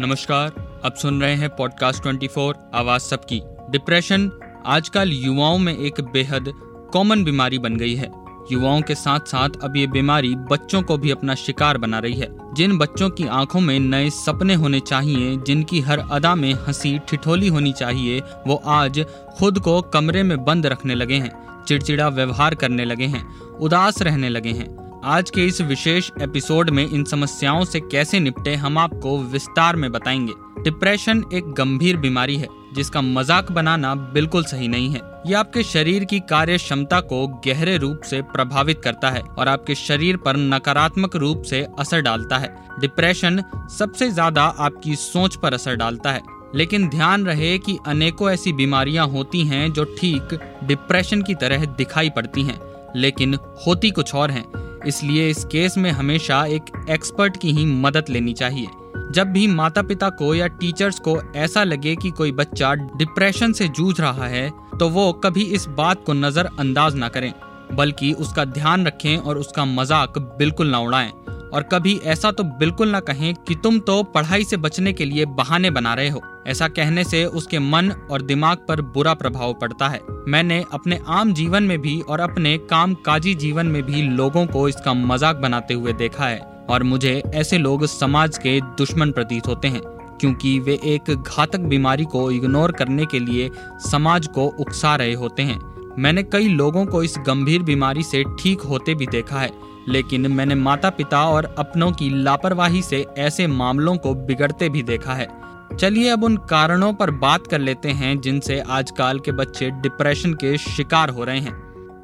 [0.00, 4.30] नमस्कार, आप सुन रहे हैं पॉडकास्ट 24 आवाज़ सबकी। डिप्रेशन
[4.66, 6.52] आजकल युवाओं में एक बेहद
[6.92, 8.12] कॉमन बीमारी बन गई है।
[8.52, 12.54] युवाओं के साथ साथ अब ये बीमारी बच्चों को भी अपना शिकार बना रही है।
[12.54, 17.48] जिन बच्चों की आँखों में नए सपने होने चाहिए, जिनकी हर अदा में हँसी ठिठोली
[17.48, 19.04] होनी चाहिए, वो आज
[19.38, 24.28] खुद को कमरे में बंद रखने लगे हैं, चिड़चिड़ा व्यवहार करने लगे हैं, उदास रहने
[24.28, 29.16] लगे हैं। आज के इस विशेष एपिसोड में इन समस्याओं से कैसे निपटे हम आपको
[29.22, 35.00] विस्तार में बताएँगे। डिप्रेशन एक गंभीर बीमारी है, जिसका मज़ाक बनाना बिल्कुल सही नहीं है।
[35.26, 39.74] यह आपके शरीर की कार्य क्षमता को गहरे रूप से प्रभावित करता है और आपके
[39.74, 43.42] शरीर पर नकारात्मक रूप से असर डालता है। डिप्रेशन
[43.78, 46.22] सबसे ज़्यादा आपकी सोच पर असर डालता है,
[46.54, 52.10] लेकिन ध्यान रहे कि अनेकों ऐसी बीमारियाँ होती हैं जो ठीक डिप्रेशन की तरह दिखाई
[52.10, 52.60] पड़ती हैं,
[52.96, 54.44] लेकिन होती कुछ और हैं।
[54.86, 58.66] इसलिए इस केस में हमेशा एक एक्सपर्ट की ही मदद लेनी चाहिए।
[59.12, 63.68] जब भी माता पिता को या टीचर्स को ऐसा लगे कि कोई बच्चा डिप्रेशन से
[63.68, 67.32] जूझ रहा है तो वो कभी इस बात को नजरअंदाज ना करें,
[67.72, 71.10] बल्कि उसका ध्यान रखें और उसका मज़ाक बिल्कुल ना उड़ाएँ।
[71.52, 75.24] और कभी ऐसा तो बिल्कुल ना कहें कि तुम तो पढ़ाई से बचने के लिए
[75.28, 79.88] बहाने बना रहे हो। ऐसा कहने से उसके मन और दिमाग पर बुरा प्रभाव पड़ता
[79.88, 84.46] है। मैंने अपने आम जीवन में भी और अपने काम काजी जीवन में भी लोगों
[84.46, 86.38] को इसका मज़ाक बनाते हुए देखा है
[86.70, 89.80] और मुझे ऐसे लोग समाज के दुश्मन प्रतीत होते हैं,
[90.20, 93.50] क्योंकि वे एक घातक बीमारी को इग्नोर करने के लिए
[93.82, 95.58] समाज को उकसा रहे होते हैं।
[95.98, 99.50] मैंने कई लोगों को इस गंभीर बीमारी से ठीक होते भी देखा है
[99.90, 105.14] लेकिन मैंने माता पिता और अपनों की लापरवाही से ऐसे मामलों को बिगड़ते भी देखा
[105.14, 105.28] है।
[105.76, 110.56] चलिए अब उन कारणों पर बात कर लेते हैं जिनसे आजकल के बच्चे डिप्रेशन के
[110.58, 111.54] शिकार हो रहे हैं।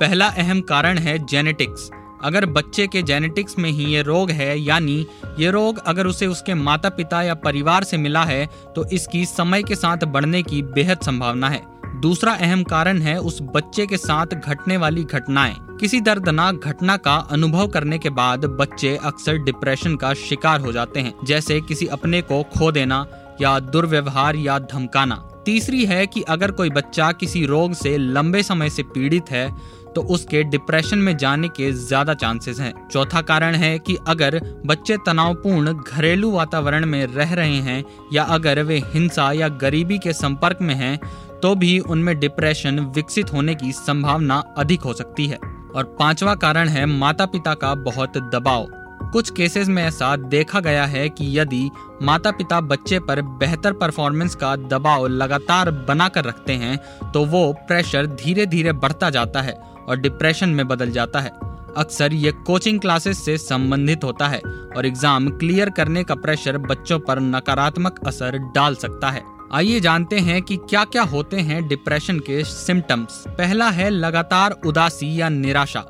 [0.00, 1.90] पहला अहम कारण है जेनेटिक्स।
[2.24, 5.06] अगर बच्चे के जेनेटिक्स में ही ये रोग है, यानी
[5.38, 8.44] ये रोग अगर उसे उसके माता पिता या परिवार से मिला है
[8.76, 11.62] तो इसकी समय के साथ बढ़ने की बेहद संभावना है।
[12.00, 17.14] दूसरा अहम कारण है उस बच्चे के साथ घटने वाली घटनाएँ। किसी दर्दनाक घटना का
[17.32, 22.20] अनुभव करने के बाद बच्चे अक्सर डिप्रेशन का शिकार हो जाते हैं, जैसे किसी अपने
[22.22, 23.06] को खो देना
[23.40, 25.14] या दुर्व्यवहार या धमकाना।
[25.46, 29.50] तीसरी है कि अगर कोई बच्चा किसी रोग से लंबे समय से पीड़ित है
[29.94, 34.96] तो उसके डिप्रेशन में जाने के ज़्यादा चांसेस हैं। चौथा कारण है कि अगर बच्चे
[35.06, 37.82] तनावपूर्ण, घरेलू वातावरण में रह रहे हैं
[38.12, 40.98] या अगर वे हिंसा या गरीबी के संपर्क में हैं
[41.42, 45.38] तो भी उनमें डिप्रेशन विकसित होने की संभावना अधिक हो सकती है।
[45.76, 48.66] और पांचवा कारण है माता पिता का बहुत दबाव।
[49.12, 51.70] कुछ केसेस में ऐसा देखा गया है कि यदि
[52.02, 56.78] माता पिता बच्चे पर बेहतर परफॉर्मेंस का दबाव लगातार बनाकर रखते हैं
[57.12, 59.52] तो वो प्रेशर धीरे धीरे बढ़ता जाता है
[59.88, 61.30] और डिप्रेशन में बदल जाता है।
[61.76, 64.40] अक्सर ये कोचिंग क्लासेस से संबंधित होता है
[64.76, 69.22] और एग्ज़ाम क्लियर करने का प्रेशर बच्चों पर नकारात्मक असर डाल सकता है।
[69.52, 75.20] आइए जानते हैं कि क्या क्या होते हैं डिप्रेशन के सिम्टम्स पहला है लगातार उदासी
[75.20, 75.80] या निराशा।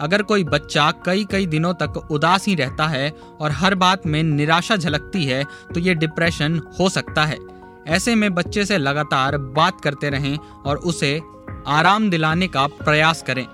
[0.00, 3.10] अगर कोई बच्चा कई कई दिनों तक उदास ही रहता है
[3.40, 5.44] और हर बात में निराशा झलकती है
[5.74, 7.38] तो ये डिप्रेशन हो सकता है।
[7.86, 11.20] ऐसे में बच्चे से लगातार बात करते रहें और उसे
[11.66, 13.46] आराम दिलाने का प्रयास करें।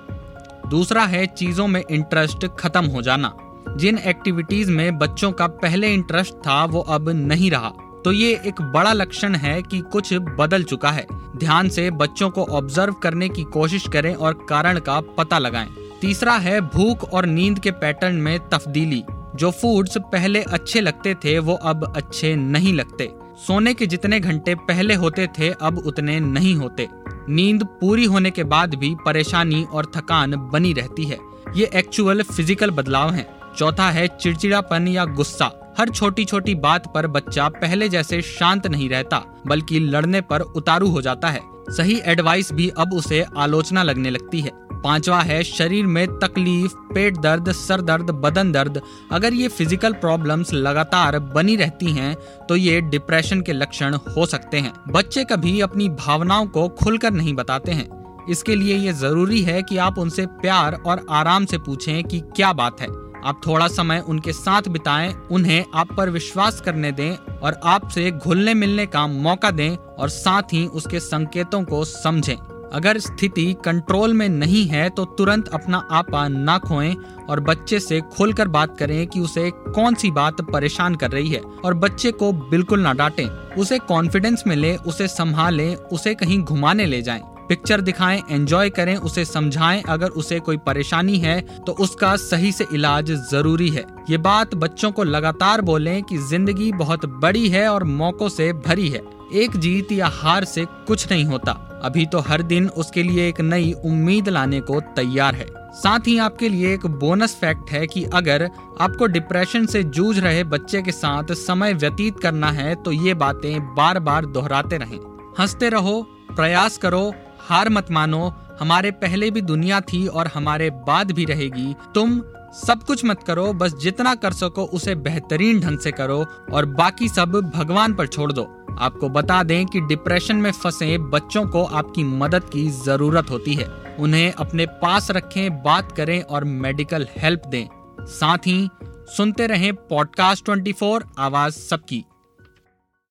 [0.71, 3.35] दूसरा है चीज़ों में इंटरेस्ट खत्म हो जाना।
[3.77, 7.73] जिन एक्टिविटीज़ में बच्चों का पहले इंटरेस्ट था, वो अब नहीं रहा।
[8.07, 11.07] तो ये एक बड़ा लक्षण है कि कुछ बदल चुका है।
[11.37, 15.69] ध्यान से बच्चों को ऑब्ज़र्व करने की कोशिश करें और कारण का पता लगाएँ।
[16.01, 19.03] तीसरा है भूख और नींद के पैटर्न में तब्दीली।
[19.37, 23.11] जो फूड्स पहले अच्छे लगते थे, वो अब अच्छे नहीं लगते।
[23.47, 26.89] सोने के जितने घंटे पहले होते थे, अब उतने नहीं होते।
[27.29, 31.19] नींद पूरी होने के बाद भी परेशानी और थकान बनी रहती है।
[31.57, 33.29] ये एक्चुअल फ़िज़िकल बदलाव हैं।
[33.59, 38.89] चौथा है चिड़चिड़ापन या गुस्सा। हर छोटी छोटी बात पर बच्चा पहले जैसे शांत नहीं
[38.89, 44.11] रहता, बल्कि लड़ने पर उतारू हो जाता है। सही एडवाइस भी अब उसे आलोचना लगने
[44.11, 48.81] लगती है। पांचवा है, शरीर में तकलीफ़, पेट दर्द, सर दर्द, बदन दर्द।
[49.13, 52.15] अगर ये फ़िज़िकल प्रॉब्लम्स लगातार बनी रहती हैं
[52.49, 57.35] तो ये डिप्रेशन के लक्षण हो सकते हैं। बच्चे कभी अपनी भावनाओं को खुलकर नहीं
[57.35, 57.89] बताते हैं।
[58.31, 62.53] इसके लिए ये ज़रूरी है कि आप उनसे प्यार और आराम से पूछें कि क्या
[62.53, 62.89] बात है।
[63.25, 68.55] आप थोड़ा समय उनके साथ बिताएँ, उन्हें आप पर विश्वास करने दें और आपसे घुलने
[68.55, 72.37] मिलने का मौका दें और साथ ही उसके संकेतों को समझें।
[72.73, 76.95] अगर स्थिति कंट्रोल में नहीं है तो तुरंत अपना आपा ना खोएँ
[77.29, 81.41] और बच्चे से खोलकर बात करें कि उसे कौन सी बात परेशान कर रही है
[81.65, 87.03] और बच्चे को बिल्कुल ना डांटें। उसे कॉन्फिडेंस मिले, उसे संभालें, उसे कहीं घुमाने ले
[87.03, 92.53] जाएँ। पिक्चर दिखाएँ एंजॉय करें, उसे समझाएँ। अगर उसे कोई परेशानी है तो उसका सही
[92.53, 97.69] से इलाज ज़रूरी है। ये बात बच्चों को लगातार बोलें कि ज़िंदगी बहुत बड़ी है
[97.69, 99.03] और मौकों से भरी है।
[99.35, 101.53] एक जीत या हार से कुछ नहीं होता।
[101.85, 106.17] अभी तो हर दिन उसके लिए एक नई उम्मीद लाने को तैयार है। साथ ही
[106.19, 108.49] आपके लिए एक बोनस फैक्ट है कि अगर
[108.81, 113.75] आपको डिप्रेशन से जूझ रहे बच्चे के साथ समय व्यतीत करना है तो ये बातें
[113.75, 114.99] बार बार दोहराते रहें।
[115.39, 116.01] हँसते रहो,
[116.31, 117.13] प्रयास करो
[117.49, 122.23] हार मत मानो, हमारे पहले भी दुनिया थी और हमारे बाद भी रहेगी। तुम
[122.67, 127.09] सब कुछ मत करो, बस जितना कर सको उसे बेहतरीन ढंग से करो और बाकी
[127.09, 132.05] सब भगवान पर छोड़ दो। आपको बता दें कि डिप्रेशन में फंसे बच्चों को आपकी
[132.05, 137.69] मदद की ज़रूरत होती है। उन्हें अपने पास रखें, बात करें और मेडिकल हेल्प दें।
[138.01, 138.69] साथ ही
[139.17, 142.05] सुनते रहें पॉडकास्ट 24 आवाज़ सबकी।